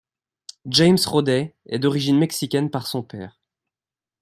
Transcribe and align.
James 0.65 0.97
Roday 1.05 1.53
est 1.67 1.77
d'origine 1.77 2.17
mexicaine 2.17 2.71
par 2.71 2.87
son 2.87 3.03
père. 3.03 3.39